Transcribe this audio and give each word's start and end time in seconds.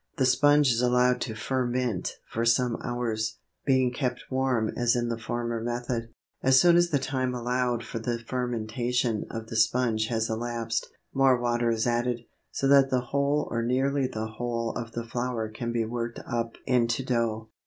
The 0.17 0.25
sponge 0.25 0.69
is 0.71 0.81
allowed 0.81 1.21
to 1.21 1.35
ferment 1.35 2.17
for 2.27 2.43
some 2.43 2.75
hours, 2.83 3.37
being 3.67 3.93
kept 3.93 4.23
warm 4.31 4.71
as 4.75 4.95
in 4.95 5.09
the 5.09 5.17
former 5.19 5.61
method. 5.61 6.09
As 6.41 6.59
soon 6.59 6.75
as 6.75 6.89
the 6.89 6.97
time 6.97 7.35
allowed 7.35 7.83
for 7.83 7.99
the 7.99 8.17
fermentation 8.17 9.27
of 9.29 9.45
the 9.45 9.55
sponge 9.55 10.07
has 10.07 10.27
elapsed, 10.27 10.89
more 11.13 11.39
water 11.39 11.69
is 11.69 11.85
added, 11.85 12.21
so 12.49 12.67
that 12.67 12.89
the 12.89 13.01
whole 13.11 13.47
or 13.51 13.61
nearly 13.61 14.07
the 14.07 14.25
whole 14.25 14.71
of 14.75 14.93
the 14.93 15.03
flour 15.05 15.49
can 15.49 15.71
be 15.71 15.85
worked 15.85 16.19
up 16.25 16.55
into 16.65 17.05
dough. 17.05 17.49